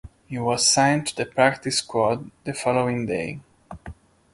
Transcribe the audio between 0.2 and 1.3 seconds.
He was signed to the